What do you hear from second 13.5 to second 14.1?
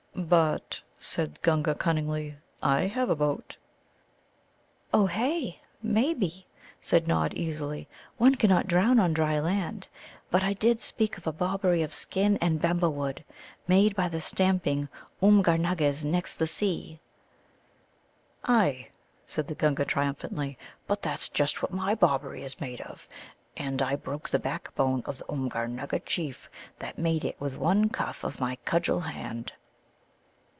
made by